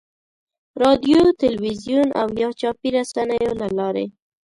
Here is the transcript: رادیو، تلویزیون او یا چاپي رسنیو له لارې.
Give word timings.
رادیو، 0.83 1.21
تلویزیون 1.43 2.09
او 2.21 2.27
یا 2.41 2.49
چاپي 2.59 2.87
رسنیو 2.97 3.51
له 3.61 3.67
لارې. 3.77 4.05